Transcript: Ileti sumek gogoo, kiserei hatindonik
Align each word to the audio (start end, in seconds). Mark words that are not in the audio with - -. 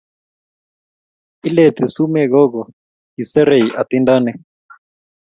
Ileti 1.47 1.83
sumek 1.93 2.27
gogoo, 2.33 2.67
kiserei 3.13 3.65
hatindonik 3.77 4.37